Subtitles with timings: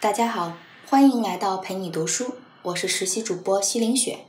[0.00, 0.56] 大家好，
[0.86, 4.20] 欢迎来到陪你读书，我是实习主播西林雪。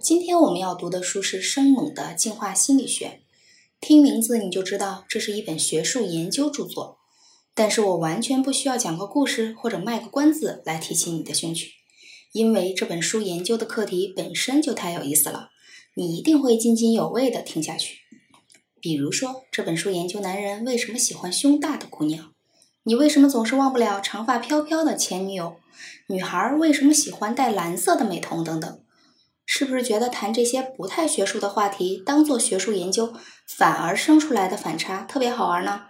[0.00, 3.20] 今天我们要读的书是生猛的进化心理学，
[3.82, 7.00] 听名字你就知道这是一本学术研究著作。
[7.54, 11.72] 但是我完全不需要讲个故事或者卖个关子来提起你的兴趣，
[12.32, 15.50] 因为这本书研究的课题本身就太有意思了，
[15.96, 17.98] 你一定会津津有味地听下去。
[18.80, 22.32] 比如说，这本书研究男人为什么喜欢胸大的姑娘。
[22.90, 25.60] 你为什么总是忘不了长发飘飘的前女友？
[26.08, 28.42] 女孩为什么喜欢戴蓝色的美瞳？
[28.42, 28.80] 等等，
[29.46, 33.14] 是不是觉得谈这些不太学术的话题当做学术研究，
[33.46, 35.82] 反而生出来的反差特别好玩呢？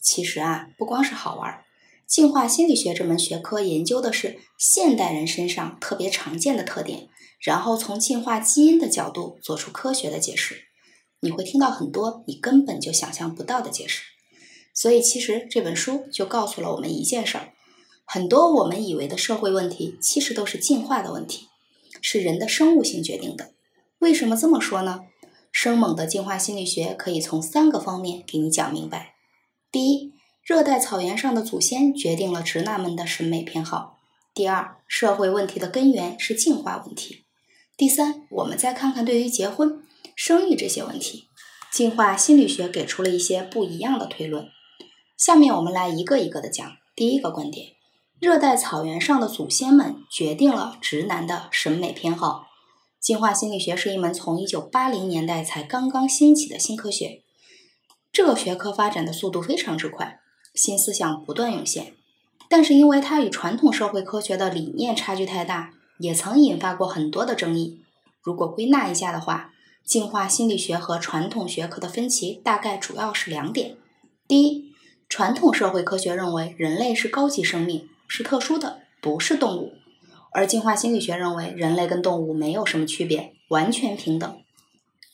[0.00, 1.60] 其实啊，不光是好玩，
[2.06, 10.62] 进化心理学这门学科研究的是现代人身上特别常见的特点，然后从进化基因的角度做出科学的解释。
[11.20, 14.15] 你会听到很多你根本就想象不到的解释。
[14.76, 17.54] 所以，其实这本书就告诉了我们一件事儿：
[18.04, 21.48] 很多我们以为的社会问题，其实都是进化的问题，
[22.02, 23.52] 是人的生物性决定的。
[24.00, 25.00] 为什么这么说呢？
[25.50, 29.14] 生猛的进化心理学可以从三个方面给你讲明白。
[29.72, 33.96] 第一，热带草原上的祖先决定了直男们的审美偏好；
[34.34, 37.24] 第二，社会问题的根源是进化问题；
[37.78, 39.82] 第三，我们再看看对于结婚、
[40.14, 41.28] 生育这些问题，
[41.72, 44.46] 进化心理学给出了一些不一样的推论。
[45.16, 46.76] 下面我们来一个一个的讲。
[46.94, 47.72] 第一个观点，
[48.20, 52.46] 热带草原上的祖先们决定了直男的审美偏好。
[53.00, 57.22] 进化心理学是一门从1980年代才刚刚兴起的新科学，
[58.12, 60.20] 这个学科发展的速度非常之快，
[60.54, 61.94] 新思想不断涌现。
[62.48, 67.80] 但是因为它与传统社会科学的理念差距太大，也曾引发过很多的争议。
[68.20, 69.52] 如果归纳一下的话，
[69.84, 73.76] 进化心理学和传统学科的分歧大概主要是两点：
[74.26, 74.65] 第一，
[75.08, 79.72] 传统社会科学认为人类是高级生命，是特殊的，不是动物；
[80.32, 84.38] 而进化心理学认为人类跟动物没有什么区别，完全平等。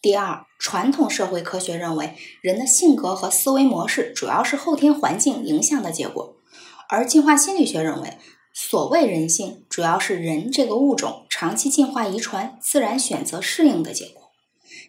[0.01, 6.37] 第二，传统社会科学认为人的性格和思维模式主要是后天环境影响的结果，
[6.89, 8.19] 而进化心理学认为，
[8.55, 14.23] 所谓人性主要是人这个物种长期进化遗传、自然选择适应的结果。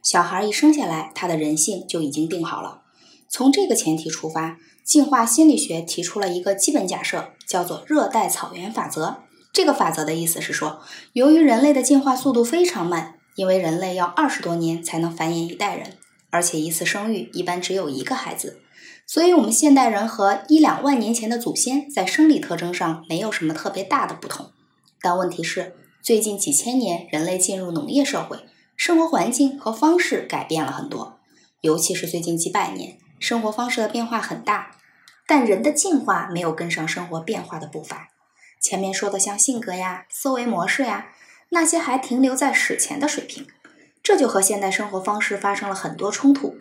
[0.01, 2.83] 小孩一生下来，他的人性就已经定好了。
[3.29, 4.57] 从这个前提出发。
[4.83, 9.23] 进化心理学提出了一个基本假设，叫做热带草原法则。
[9.53, 10.81] 这个法则的意思是说，
[11.13, 15.97] 由于人类的进化速度非常慢，因为人类要二十多年才能繁衍一代人，
[16.31, 18.59] 而且一次生育一般只有一个孩子，
[19.05, 24.51] 所以我们现代人和一两万年前的祖先在生理特征上没有什么特别大的不同。
[24.99, 28.39] 但问题是，最近几千年，人类进入农业社会，
[28.75, 31.19] 生活环境和方式改变了很多，
[31.61, 32.97] 尤其是最近几百年。
[33.23, 34.71] 生活方式的变化很大，
[35.25, 38.09] 但人的进化没有跟上生活变化的步伐。
[38.59, 41.05] 前面说的像性格呀、思维模式呀，
[41.47, 43.47] 那些还停留在史前的水平，
[44.03, 46.57] 这就和现代生活方式发生了很多冲突。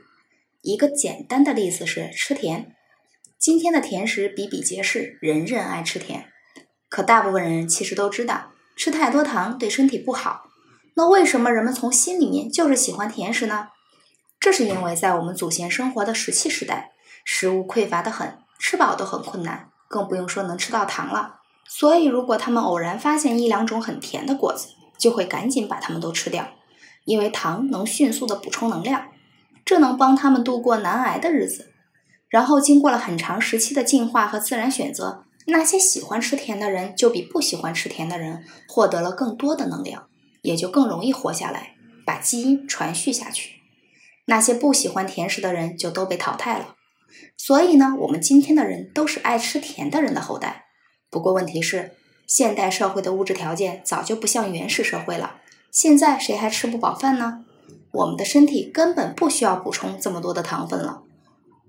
[0.61, 2.73] 一个简单的例子是吃甜。
[3.41, 6.29] 今天的甜食比比皆是，人人爱吃甜，
[6.89, 10.45] 可大部分人其实都知道吃太多糖对身体不好。
[10.95, 13.71] 那为什么人们从心里面就是喜欢甜食呢？
[14.43, 16.91] 这是因为在我们祖先生活的石器时代，
[17.25, 21.37] 食物匮乏的很，吃饱都很困难，更不用说能吃到糖了。
[21.69, 26.49] 所以，如果他们偶然发现一两种很甜的果子，就会赶紧把它们都吃掉，
[27.05, 29.07] 因为糖能迅速的补充能量，
[29.65, 31.73] 这能帮他们度过难挨的日子。
[32.29, 40.09] 然后，经过了很长时期的进化和自然选择，那些喜欢吃甜的人就比不喜欢吃甜的人获得了更多的能量，
[40.43, 43.62] 也就更容易活下来，把基因传续下去。
[44.27, 46.77] 那些不喜欢甜食的人就都被淘汰了，
[47.37, 50.67] 所以呢，我们今天的人都是爱吃甜的人的后代。
[51.11, 51.93] 不过问题是，
[52.27, 55.41] 现代社会的物质条件早就不像原始社会了，
[55.71, 57.45] 现在谁还吃不饱饭呢？
[57.93, 61.03] 我们的身体根本不需要补充这么多的糖分了，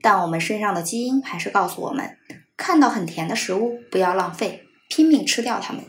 [0.02, 2.18] 但我们身上的基因还是告诉我们，
[2.56, 5.84] 看到很甜的食物不要浪费，拼命吃掉它们。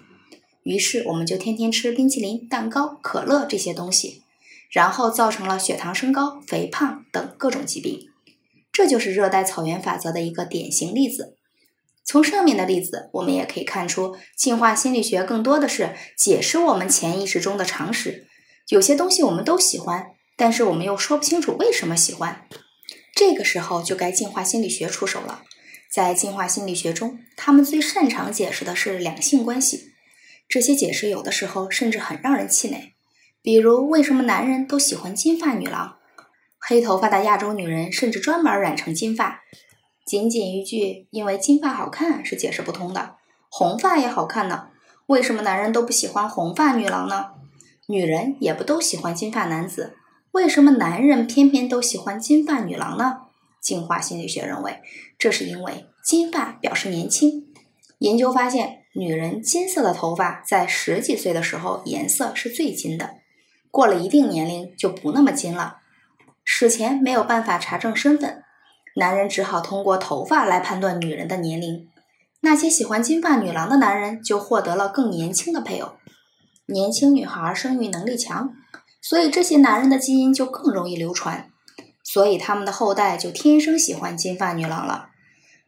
[0.64, 4.23] 于是我们就天天吃冰淇淋、蛋糕、可乐这些东西。
[4.74, 8.08] 然后造成了血糖升高、肥胖等各种疾病，
[8.72, 11.36] 这就是热带草原法则的一个典型例子。
[12.04, 18.26] 从上面的例子，我们也可以看出，进化心理学更多的是解释我们潜意识中的常识。
[18.68, 20.06] 有些东西我们都喜欢，
[20.36, 22.48] 但是我们又说不清楚为什么喜欢。
[23.14, 25.44] 这个时候就该进化心理学出手了。
[25.88, 29.92] 在进化心理学中，他们最擅长解释的是两性关系。
[30.48, 32.93] 这些解释有的时候甚至很让人气馁。
[33.44, 35.96] 比如，为什么男人都喜欢金发女郎？
[36.58, 39.42] 黑头发的亚洲女人甚至专门染成金发。
[40.06, 43.16] 仅仅一句“因为金发好看”是解释不通的。
[43.50, 44.68] 红发也好看呢。
[45.08, 47.32] 为什么男人都不喜欢红发女郎呢？
[47.86, 49.98] 女人也不都喜欢金发男子，
[50.30, 53.24] 为什么男人偏偏都喜欢金发女郎呢？
[53.60, 54.80] 进化心理学认为，
[55.18, 57.52] 这是因为金发表示年轻。
[57.98, 63.16] 研究发现，女人金色的头发在十几岁的时候颜色是最金的，
[63.74, 65.78] 过了一定年龄就不那么金了。
[66.44, 68.44] 史前没有办法查证身份，
[68.94, 71.88] 男人只好通过头发来判断女人的年龄。
[72.42, 75.94] 那些喜欢金发女郎的男人就获得了更年轻的配偶。
[76.66, 78.54] 年轻女孩生育能力强，
[79.02, 81.50] 所以这些男人的基因就更容易流传，
[82.04, 85.08] 所以他们的后代就天生喜欢金发女郎了。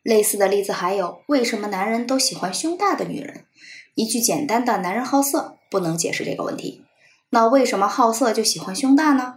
[0.05, 3.47] 类似的例子还有，为什么男人都喜欢胸大的女人？
[3.97, 6.85] 一句简单的“男人好色”不能解释这个问题。
[7.36, 9.34] 那为什么好色就喜欢胸大呢？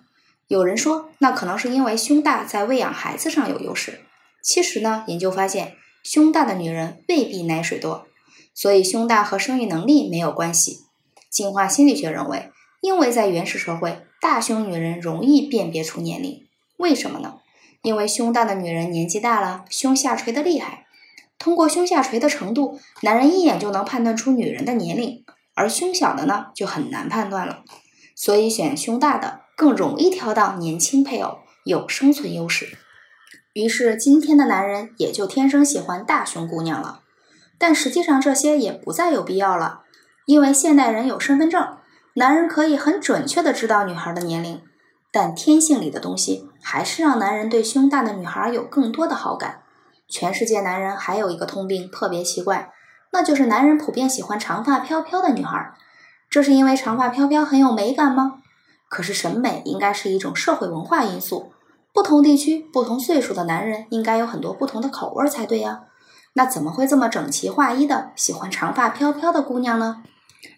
[0.47, 4.05] 有人说，那可能是因为胸大在喂养孩子上有优势。
[4.41, 8.07] 其实呢，研究发现，胸大的女人未必奶水多，
[8.53, 10.85] 所以胸大和生育能力没有关系。
[11.29, 16.47] 进化心理学认为，因为在原始社会，大胸女人容易辨别出年龄。
[16.77, 17.39] 为什么呢？
[17.81, 20.85] 因为胸大的女人年纪大了，胸下垂的厉害。
[21.37, 27.65] 通过胸下垂的程度，男人一眼就能判断出女人的年龄，而胸小的呢，就很难判断了。
[28.19, 32.77] 所以选胸大的更容易挑到年轻配偶，有生存优势。
[33.53, 37.03] 于是今天的男人也就天生喜欢大胸姑娘了。
[37.57, 39.83] 但实际上这些也不再有必要了，
[40.25, 41.77] 因为现代人有身份证，
[42.15, 44.61] 男人可以很准确的知道女孩的年龄。
[45.13, 49.61] 但天性里的东西还是让男人对胸大的女孩有更多的好感。
[50.09, 52.73] 全世界男人还有一个通病，特别奇怪，
[53.13, 55.73] 那就是男人普遍喜欢长发飘飘的女孩。
[56.29, 58.41] 这是因为长发飘飘很有美感吗？
[58.87, 61.51] 可是审美应该是一种社会文化因素，
[61.93, 65.81] 不同地区、不同岁数的男人应该有很多不同的口味才对呀。
[66.33, 70.03] 那怎么会这么整齐划一的喜欢长发飘飘的姑娘呢？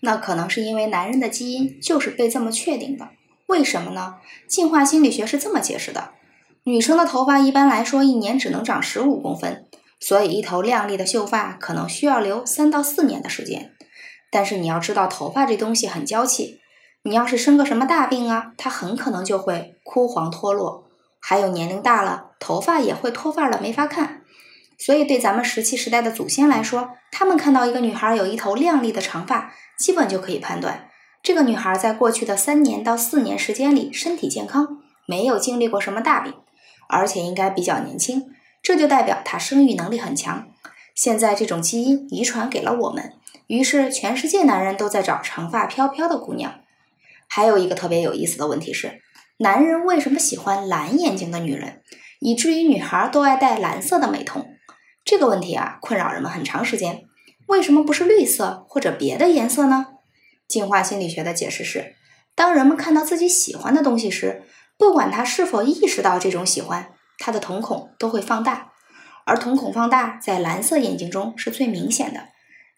[0.01, 3.09] 那可能是因为男人的基因就是被这么确定的。
[3.47, 4.15] 为什么呢？
[4.47, 6.11] 进化心理学是这么解释的：
[6.63, 9.65] 女生的头发一般来说一年只能长十五公分，
[9.99, 13.71] 所以一头亮丽的秀发可能需要留三到四年的时间。
[14.31, 16.61] 但是你要知道，头发这东西很娇气，
[17.03, 20.87] 你要是生个什么大病啊，它很可能就会枯黄脱落。
[21.19, 24.23] 还有年龄大了，头发也会脱发了，没法看。
[24.79, 30.87] 所以对咱们石器时代的祖先来说，他们看到一个女孩有一头亮丽的长发，基本就可以判断。
[31.21, 36.33] 这个女孩在过去的三年到四年时间里身体健康，没有经历过什么大病，
[36.87, 40.47] 而且应该比较年轻，这就代表她生育能力很强。
[40.95, 43.13] 现在这种基因遗传给了我们，
[43.51, 46.61] 于是全世界男人都在找长发飘飘的姑娘。
[47.27, 49.01] 还有一个特别有意思的问题是，
[49.39, 51.81] 男人为什么喜欢蓝眼睛的女人，
[52.21, 54.45] 以至于女孩都爱戴蓝色的美瞳？
[55.03, 57.03] 这个问题啊，困扰人们很长时间。
[57.47, 59.87] 为什么不是绿色或者别的颜色呢？
[60.47, 61.95] 进化心理学的解释是：
[62.33, 64.43] 当人们看到自己喜欢的东西时，
[64.77, 68.71] 不管他是否意识到这种喜欢，他的瞳孔都会放大，
[69.25, 72.29] 而瞳孔放大在蓝色眼睛中是最明显的。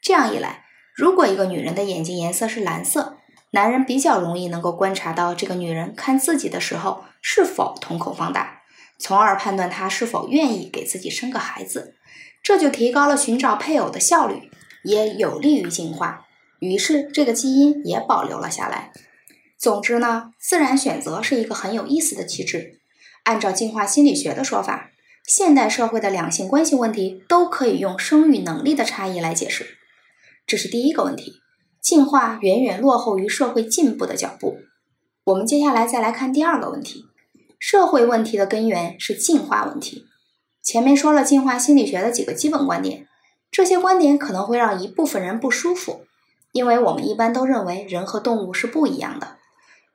[0.02, 0.63] 这样一来，
[0.94, 3.18] 如果一个女人的眼睛颜色是蓝色，
[3.52, 8.62] 男人比较容易能够观察到这个女人看自己的时候是否瞳孔放大，
[9.00, 11.96] 从而判断她是否愿意给自己生个孩子，
[12.44, 14.52] 这就提高了寻找配偶的效率，
[14.84, 16.26] 也有利于进化。
[16.60, 18.92] 于是，这个基因也保留了下来。
[19.58, 22.80] 总之呢，自然选择是一个很有意思的机制。
[23.24, 24.92] 按照进化心理学的说法，
[25.26, 29.78] 现代社会的两性关系问题都可以用生育能力的差异来解释。
[30.46, 31.42] 这是第一个问题，
[31.82, 34.58] 进化远远落后于社会进步的脚步。
[35.26, 37.06] 我们接下来再来看第二个问题，
[37.58, 40.06] 社会问题的根源是进化问题。
[40.62, 43.08] 前面说了进化心理学的几个基本观点，
[43.52, 46.06] 这些观点可能会让一部分人不舒服。
[46.52, 49.38] 因为我们一般都认为人和动物是不一样的，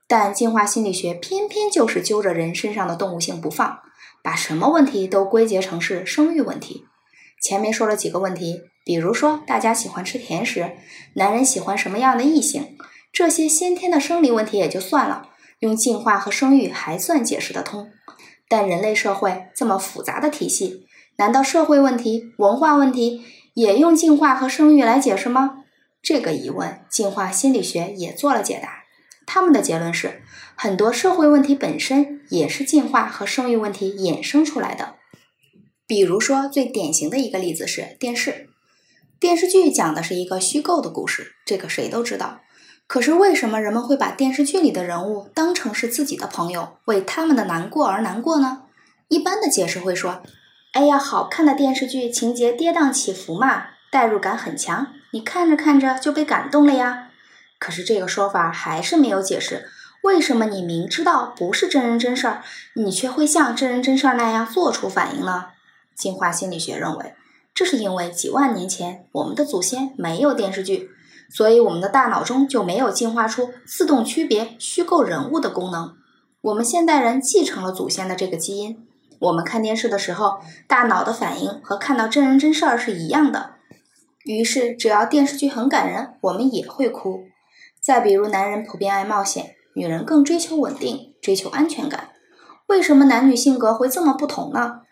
[0.08, 3.78] 但进化心理学偏偏就是揪着人身上的动物性不放，
[4.24, 6.84] 把什么问题都归结成是生育问题。
[7.40, 10.72] 前面说了几个问题，比如说大家喜欢吃甜食，
[11.14, 12.76] 男人喜欢什么样的异性，
[13.12, 15.28] 这些先天的生理问题也就算了，
[15.60, 17.90] 用进化和生育还算解释得通。
[18.48, 23.22] 但人类社会这么复杂的体系，难道社会问题、文化问题
[23.54, 25.64] 也用进化和生育来解释吗？
[26.00, 28.84] 这个疑问，进化心理学也做了解答。
[29.26, 30.22] 他们的结论是，
[30.56, 34.94] 很多社会问题本身也是进化和生育问题衍生出来的。
[35.86, 38.48] 比如说，最典型的一个例子是电视。
[39.20, 42.40] 电视剧讲的是一个虚构的故事，这个谁都知道。
[42.86, 48.62] 可是为什么人们会把电视剧里的人物当成是自己的朋友，为他们的难过而难过呢？
[49.08, 50.22] 一般的解释会说
[50.72, 57.08] ：“哎呀，好看的电视剧情节跌宕起伏嘛，代入感很强。”你看着看着就被感动了呀。
[57.58, 59.68] 可是这个说法还是没有解释，
[60.02, 62.44] 为什么你明知道不是真人真事儿，
[62.74, 65.46] 你却会像真人真事儿那样做出反应呢？
[65.96, 67.14] 进化心理学认为，
[67.58, 70.90] 这是因为几万年前我们的祖先没有电视剧，
[71.28, 75.96] 所以我们的大脑中就没有进化出自动区别虚构人物的功能。
[76.40, 78.86] 我们现代人继承了祖先的这个基因，
[79.18, 80.38] 我们看电视的时候，
[80.68, 83.54] 大脑的反应和看到真人真事儿是一样的。
[84.24, 87.24] 于是，只要电视剧很感人，我们也会哭。
[87.80, 92.10] 再比如，男人普遍爱冒险，女人更追求稳定、追求安全感。
[92.68, 94.82] 为什么男女性格会这么不同呢？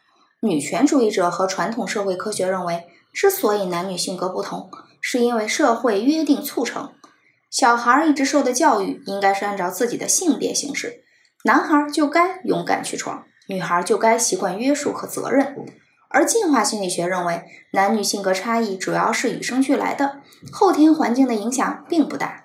[0.41, 6.93] 女权主义者和传统社会科学认为，之所以男女性格不同，是因为社会约定促成。
[7.51, 11.03] 小孩一直受的教育应该是按照自己的性别行事。
[11.45, 15.57] 男孩就该勇敢去闯，女孩就该习惯约束和责任。
[16.09, 20.21] 而进化心理学认为，男女性格差异主要是与生俱来的，
[20.53, 22.45] 后天环境的影响并不大。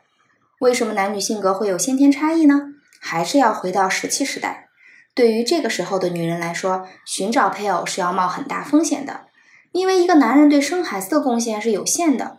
[0.59, 2.61] 为什么男女性格会有先天差异呢？
[2.99, 4.69] 还是要回到石器时代。
[5.13, 9.27] 对于这个时候的女人来说，寻找配偶是要冒很大风险的，
[9.73, 12.37] 因为一个男人对生孩子的贡献是有限的，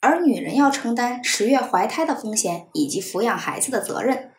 [0.00, 4.30] 而女人要承担十月怀胎的风险以及抚养孩子的责任。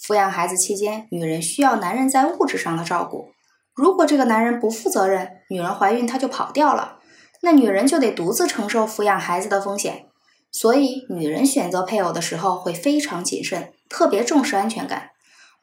[0.00, 3.30] 抚养孩子期间，女人需要男人在物质上的照顾。
[3.74, 6.98] 如果这个男人不负责任，女人怀孕他就跑掉了，
[7.42, 10.06] 那女人就得独自承受抚养孩子的风险。
[10.50, 15.10] 所以，女人选择配偶的时候会非常谨慎，特别重视安全感。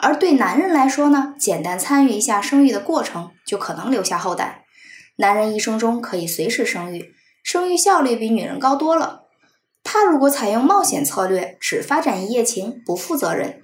[0.04, 4.66] 而对男人来说呢，简单参与一下生育的过程就可能留下后代。
[5.16, 9.24] 男人一生中可以随时生育，生育效率比女人高多了。
[9.84, 13.62] 他如果采用冒险策略，只发展一夜情，不负责任。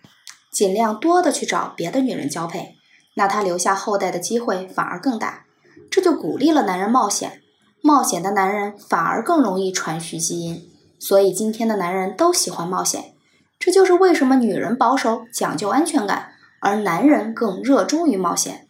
[0.52, 2.76] 尽量多的去找别的女人交配，
[3.16, 5.46] 那他留下后代的机会反而更大。
[5.92, 7.42] 这就鼓励了男人冒险，
[7.82, 10.62] 冒险的男人反而更容易传续基因。
[11.00, 13.14] 所以今天的男人都喜欢冒险，
[13.60, 18.68] 这就是为什么女人保守讲究安全感，而男人更热衷于冒险。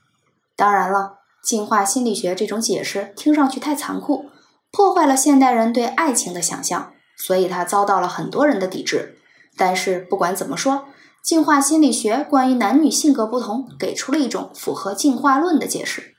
[0.56, 4.26] 当然了，进化心理学这种解释听上去太残酷，
[4.72, 9.16] 破坏了现代人对爱情的想象，所以它遭到了很多人的抵制。
[9.56, 10.86] 但是不管怎么说，
[11.24, 16.16] 进化心理学关于男女性格不同，给出了一种符合进化论的解释。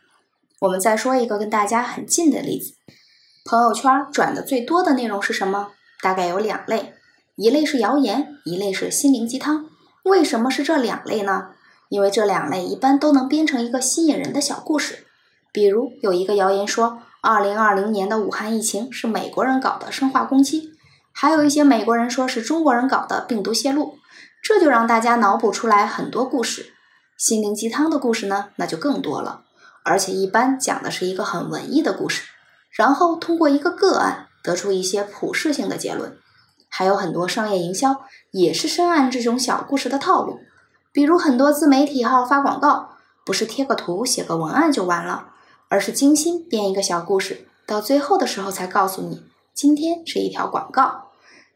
[0.60, 2.74] 我们再说一个跟大家很近的例子：
[3.44, 5.72] 朋友圈转的最多的内容是什么？
[6.02, 6.94] 大概有两类，
[7.42, 9.64] 一类是谣言，一类是心灵鸡汤。
[10.02, 11.52] 为什么是这两类呢？
[11.88, 15.06] 因为这两类一般都能编成一个吸引人的小故事。
[15.50, 20.72] 比如有一个谣言说，二零二零年的武汉疫情是美国人搞的生化攻击，
[21.14, 23.94] 还有一些美国人说是中国人搞的病毒泄露。
[24.42, 26.74] 这就让大家脑补出来很多故事，
[27.16, 29.44] 心灵鸡汤的故事呢，那就更多了，
[29.82, 32.24] 而且一般讲的是一个很文艺的故事，
[32.70, 36.18] 然后通过一个个案得出一些普世性的结论。
[36.70, 40.38] 还有很多商业营销也是深谙这种小故事的套路，
[40.92, 42.90] 比如很多自媒体号发广告，
[43.26, 45.30] 不是贴个图写个文案就完了，
[45.68, 49.22] 而是精心编一个小故事，到最后的时候才告诉你，
[49.52, 51.08] 今天是一条广告。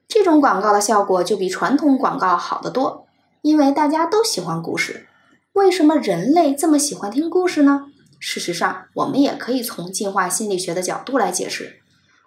[0.07, 3.07] 这种广告的效果就比传统广告好得多，
[3.41, 5.07] 因为大家都喜欢故事。
[5.55, 7.87] 为什么人类这么喜欢听故事呢？
[8.19, 11.81] 事实上，我们也可以从进化心理学的角度来解释。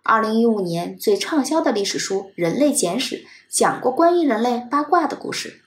[0.08, 3.18] 二零一五年最畅销的历史书《人类简史》
[3.50, 5.62] 讲过关于人类八卦的故事。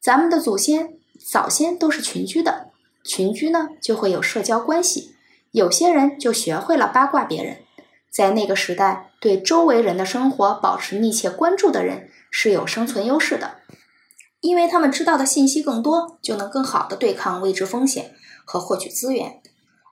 [0.00, 0.94] 咱们的祖先
[1.28, 2.68] 早先都是群居的，
[3.02, 5.16] 群居呢就会有社交关系，
[5.50, 7.56] 有些人就学会了八卦别人。
[8.08, 13.56] 在那个时代，对周围人的生活保持密切关注的人是有生存优势的，
[14.40, 18.12] 因为他们知道的信息更多，就能更好的对抗未知风险
[18.44, 19.40] 和获取资源。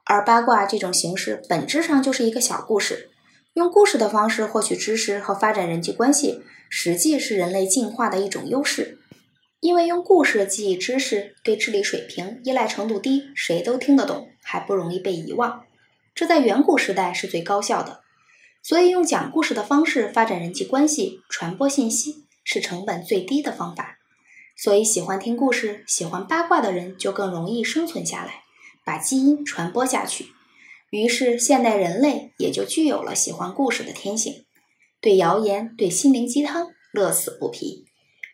[0.04, 3.09] 而八卦这种形式本质上就是一个小故事，
[3.54, 8.98] 用故事的方式获取知识和发展人际关系，实际是人类进化的一种优势。
[9.58, 15.64] 因为用故事记忆知识，对智力水平依赖程度低，谁都听得懂，还不容易被遗忘，
[16.14, 18.00] 这在远古时代是最高效的。
[18.62, 23.98] 所以，用讲故事的方式发展人际关系、传播信息是成本最低的方法。
[24.56, 28.44] 所以，喜欢听故事、喜欢八卦的人就更容易生存下来，
[28.84, 30.26] 把基因传播下去。
[30.90, 34.44] 于是，现代人类也就具有了喜欢故事的天性，
[35.00, 37.84] 对谣言、对心灵鸡汤乐此不疲。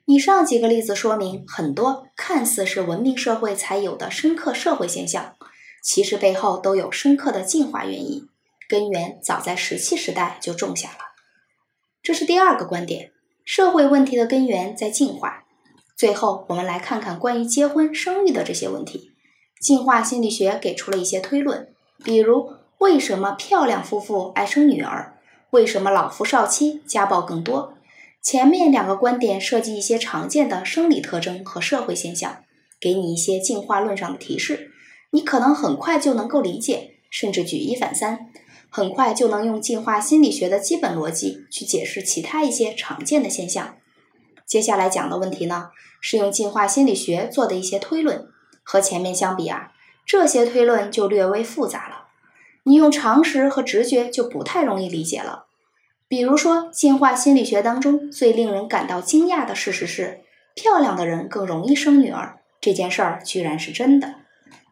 [0.07, 5.35] 以上几个例子说明，很多看似是文明社会才有的深刻社会现象，
[5.83, 8.27] 其实背后都有深刻的进化原因。
[8.69, 10.99] 根源早在石器时代就种下了，
[12.03, 13.13] 这是第二个观点。
[13.45, 15.45] 社会问题的根源在进化。
[15.97, 19.13] 最后，我们来看看关于结婚生育的这些问题。
[19.61, 21.73] 进化心理学给出了一些推论，
[22.05, 25.19] 比如为什么漂亮夫妇爱生女儿，
[25.51, 27.75] 为什么老夫少妻家暴更多？
[28.23, 32.45] 前面两个观点涉及一些常见的生理特征和社会现象，
[32.81, 34.73] 给你一些进化论上的提示，
[35.11, 38.27] 你可能很快就能够理解，甚至举一反三，
[38.69, 43.77] 很快就能用进化心理学的基本逻辑去解释其他一些常见的现象。
[44.45, 48.27] 接下来讲的问题呢，是用进化心理学做的一些推论，
[48.65, 49.73] 和前面相比啊，
[50.07, 52.07] 这些推论就略微复杂了。
[52.63, 55.47] 你用常识和直觉就不太容易理解了。
[56.09, 60.21] 比如说，进化心理学当中最令人感到惊讶的事实是，
[60.55, 62.39] 漂亮的人更容易生女儿。
[62.61, 64.15] 这件事儿居然是真的。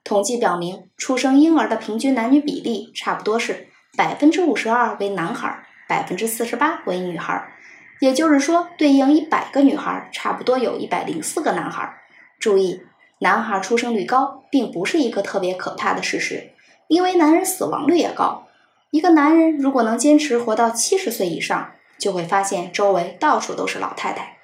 [0.05, 7.53] 统计表明，出生婴儿的平均男女比例差不多是百分之五十二为男孩，百分之四十八为女孩。
[8.00, 11.93] 也就是说，对应一百个女孩，差不多有一百零四个男孩。
[12.38, 12.83] 注意，
[13.21, 16.50] 男孩出生率高，并不是一个特别可怕的事实。
[16.88, 18.47] 因为男人死亡率也高，
[18.90, 24.37] 一个男人如果能坚持活到七十岁以上，就会发现周围到处都是老太太。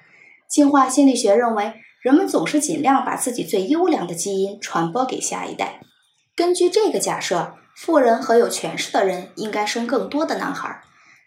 [0.49, 5.79] 进化心理学认为，人们总是尽量把自己最优良的基因传播给下一代。
[6.35, 10.81] 根据这个假设，富人和有权势的人应该生更多的男孩，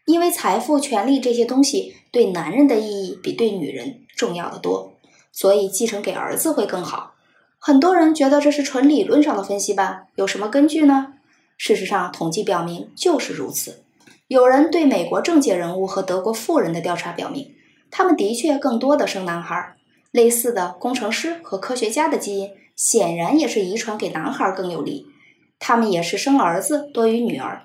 [0.06, 4.94] 因为财富、权力这些东西对男人的意义比对女人重要的多，
[5.30, 7.13] 所以继承给儿子会更好。
[7.66, 10.02] 很多人觉得这是纯理论上的分析吧？
[10.16, 11.14] 有什么根据呢？
[11.56, 13.83] 事实上，统计表明就是如此。
[14.28, 17.54] 有人对美国政界人物和德国富人的调查表明，
[17.90, 19.76] 他们的确更多的生男孩。
[20.11, 25.06] 类似的，工程师和科学家的基因显然也是遗传给男孩更有利，
[25.59, 27.62] 他们也是生儿子多于女儿。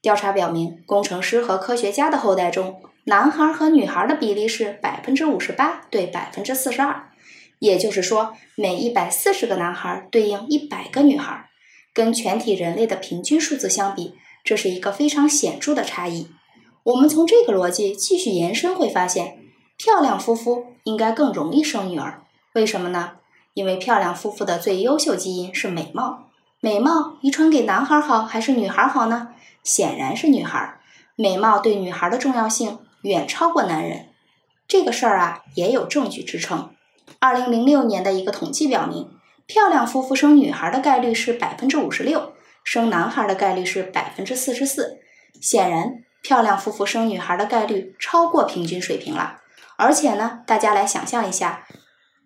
[0.00, 7.10] 调查表明，工程师和科学家的后代中，男孩和女孩的比例是百分之五十八对百分之四十二。
[7.62, 11.48] 也就是说，每一百四十个男孩对应一百个女孩，
[11.94, 16.26] 跟全体人类的平均数字相比，这是一个非常显著的差异。
[16.82, 19.38] 我们从这个逻辑继续延伸，会发现，
[19.76, 22.24] 漂亮夫妇应该更容易生女儿。
[22.54, 23.12] 为什么呢？
[23.54, 26.30] 因为漂亮夫妇的最优秀基因是美貌。
[26.58, 29.28] 美貌遗传给男孩好还是女孩好呢？
[29.62, 30.80] 显然是女孩。
[31.14, 34.08] 美貌对女孩的重要性远超过男人。
[34.66, 36.70] 这个事儿啊，也有证据支撑。
[37.18, 39.08] 二零零六年的一个统计表明，
[39.46, 42.32] 漂亮夫妇生女孩的概率是百分之五十六，
[42.64, 44.98] 生男孩的概率是百分之四十四。
[45.40, 49.38] 显然，漂亮夫妇生女孩的概率超过平均水平了。
[49.76, 51.66] 而且呢，大家来想象一下，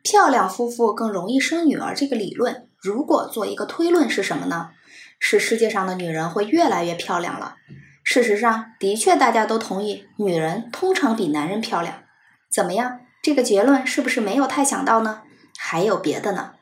[0.02, 4.70] 漂亮夫妇更容易生女儿这个理论，如果做一个推论是什么呢？
[5.18, 7.56] 是世界上的女人会越来越漂亮了。
[8.04, 12.02] 事实上，的确大家都同意，女人通常比男人漂亮。
[12.50, 13.00] 怎么样？
[13.26, 15.22] 这个结论是不是没有太想到呢？
[15.58, 16.52] 还有别的呢？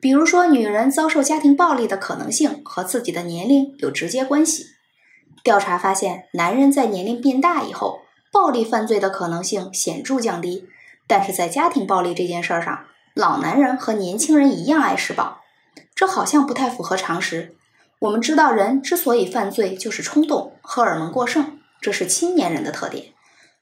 [0.00, 4.64] 比如说，女人遭受家庭暴力的可能性和自己的年龄有直接关系。
[5.44, 8.00] 调查发现，男人在年龄变大以后，
[8.32, 10.66] 暴力犯罪的可能性显著降低。
[11.06, 15.42] 但是在家庭暴力这件事儿上，老男人和年轻人一样爱施暴，
[15.94, 17.54] 这好像不太符合常识。
[17.98, 23.12] 我们知道，人之所以犯罪，就是冲动、荷尔蒙过剩，这是青年人的特点。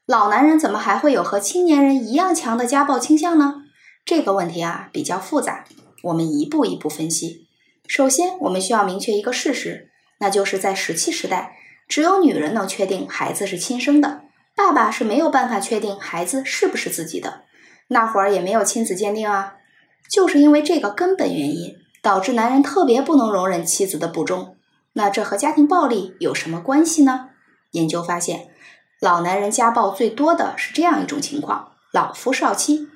[0.05, 3.63] 老男人怎么还会有和青年人一样强的家暴倾向呢？
[4.05, 5.65] 这个问题啊比较复杂，
[6.03, 7.47] 我们一步一步分析。
[7.87, 9.89] 首先，我们需要明确一个事实，
[10.19, 11.55] 那就是在石器时代，
[11.87, 14.21] 只有女人能确定孩子是亲生的，
[14.55, 17.41] 爸爸是没有办法确定孩子是不是自己的。
[17.87, 19.55] 那会儿也没有亲子鉴定啊，
[20.07, 24.55] 就是因为这个根本原因，导致男人特别不能容忍妻子的不忠。
[24.93, 27.29] 那这和家庭暴力有什么关系呢？
[27.71, 28.49] 研究发现。
[29.05, 32.87] 老男人家暴最多的是这样一种情况：老夫少妻。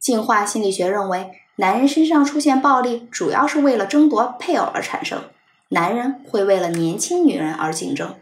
[0.00, 5.22] 进化心理学认为，男人身上出现暴力，主要是为了争夺配偶而产生。
[5.68, 8.16] 男人会为了年轻女人而竞争。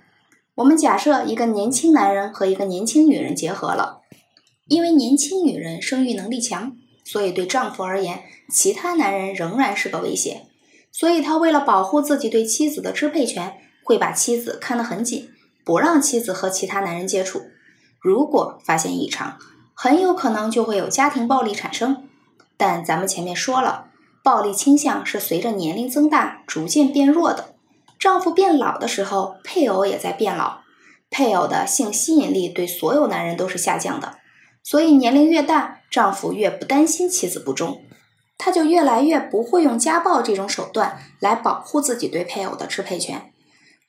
[0.56, 4.02] 我们假设一个年轻男人和一个年轻女人结合了，
[4.68, 10.42] 因为年轻女人生育能力强，所以对丈夫而言，其他男人仍然是个威胁。
[10.92, 15.30] 所以他为了保护自己对妻子的支配权，会把妻子看得很紧。
[15.64, 17.42] 不让妻子和其他男人接触，
[18.00, 19.38] 如果发现异常，
[19.74, 22.08] 很有可能就会有家庭暴力产生。
[22.56, 23.86] 但咱们前面说了，
[24.22, 27.54] 暴力倾向是随着年龄增大逐渐变弱的。
[27.98, 30.62] 丈夫变老的时候，配偶也在变老，
[31.10, 34.18] 配偶的性吸引力对所有男人都是下降的。
[34.64, 37.82] 所以年龄越大，丈夫越不担心妻子不忠，
[38.38, 43.31] 他就越来越不会用家暴这种手段来保护自己对配偶的支配权。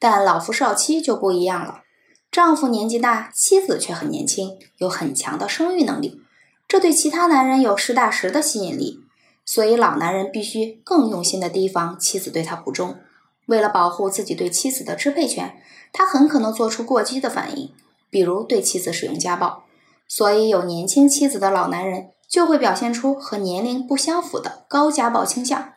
[0.03, 1.83] 但老夫少妻就不一样了，
[2.29, 6.21] 丈夫年纪大，妻子却很年轻，有很强的生育能力，
[6.67, 8.99] 这对其他男人有实打实的吸引力。
[9.45, 12.97] 所以老男人必须更用心的提防妻子对他不忠。
[13.45, 15.55] 为了保护自己对妻子的支配权，
[15.93, 17.73] 他很可能做出过激的反应，
[18.09, 19.63] 比如对妻子使用家暴。
[20.09, 25.72] 所以，有年轻妻子的老男人就会表现出和年龄不相符的高家暴倾向。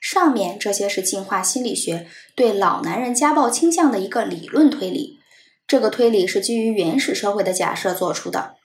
[0.00, 5.18] 上面这些是进化心理学对老男人家暴倾向的一个理论推理。
[5.66, 8.56] 这个推理是基于原始社会的假设做出的。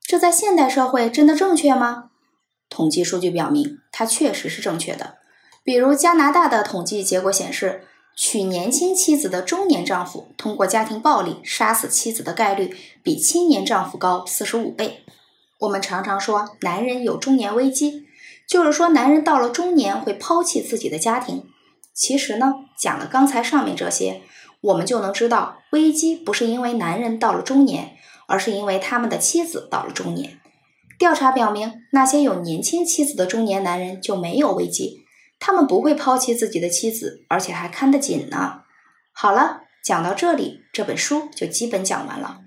[0.00, 2.10] 这在现代社会真的正确吗？
[2.68, 5.18] 统计数据表明，它确实是正确的。
[5.62, 7.84] 比如，加拿大的统计结果显示，
[8.16, 15.04] 娶年轻妻子的中年丈夫通过家庭暴力杀死妻子的概率比青年丈夫高四十五倍。
[15.60, 18.06] 我们常常说男人有中年危机，
[18.46, 21.44] 就是说男人到了中年会抛弃自己的家庭。
[21.94, 24.22] 其实呢，讲了刚才上面这些。
[24.62, 27.96] 我们就能知道，危机不是因为男人到了中年，
[28.28, 30.38] 而是因为他们的妻子到了中年。
[31.00, 35.00] 调查表明，那些有年轻妻子的中年男人就没有危机，
[35.40, 38.60] 他们不会抛弃自己的妻子，而且还看得紧呢。
[39.12, 42.38] 好了，讲到这里，这本书就基本讲完了。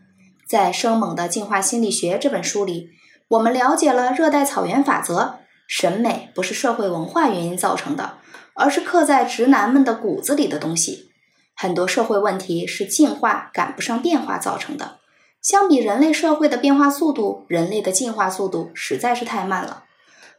[0.47, 2.91] 在《生猛的进化心理学》这本书里，
[3.27, 8.17] 我们了解了热带草原法则：审美不是社会文化原因造成的，
[8.53, 11.11] 而是刻在直男们的骨子里的东西。
[11.55, 14.99] 很多社会问题是进化赶不上变化造成的。
[15.41, 19.83] 相比人类社会的变化速度，人类的进化速度实在是太慢了。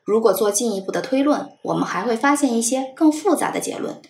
[0.04, 4.00] 如果做进一步的推论，我们还会发现一些更复杂的结论，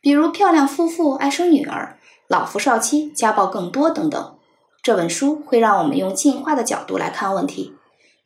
[0.00, 4.36] 比如漂亮夫妇爱生女儿，老夫少妻家暴更多等等。
[4.82, 7.74] 这本书会让我们用进化的角度来看问题。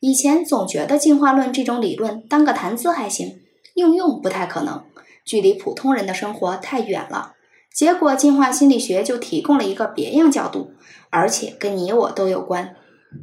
[0.01, 3.41] 以前总觉得进化论这种理论当个谈资还行，
[3.73, 4.83] 应用不太可能，
[5.25, 7.33] 距离普通人的生活太远了。
[7.73, 10.71] 结果，进化心理学就提供了一个别样角度，
[11.09, 12.75] 而且跟你我都有关。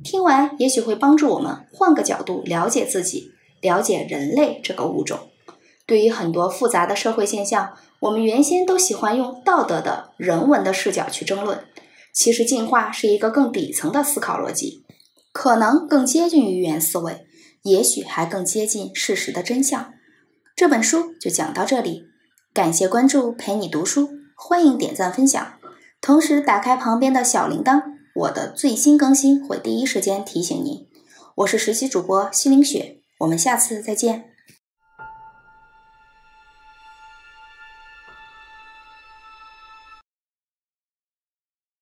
[0.04, 5.18] 听完也许会帮助我们换个角度了解自己，了解人类这个物种。
[5.86, 11.64] 对于很多复杂的社会现象，我们原先都喜欢用道德的人文的视角去争论。
[12.12, 14.84] 其实，进化是一个更底层的思考逻辑，
[15.36, 17.26] 可能更接近于原思维，
[17.60, 19.92] 也许还更接近事实的真相。
[20.56, 22.04] 这本书就讲到这里，
[22.54, 24.08] 感谢关注，陪你读书。
[24.34, 25.58] 欢迎点赞分享，
[26.00, 27.82] 同时打开旁边的小铃铛，
[28.14, 30.86] 我的最新更新会第一时间提醒您。
[31.34, 34.35] 我是实习主播西凌雪，我们下次再见。